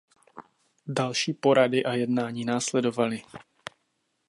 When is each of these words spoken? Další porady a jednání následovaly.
Další 0.87 1.33
porady 1.33 1.83
a 1.85 1.93
jednání 1.93 2.45
následovaly. 2.45 3.21